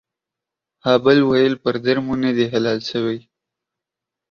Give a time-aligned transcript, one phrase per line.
[0.85, 3.17] ها بل ويل پر در مو ندي حلال سوى.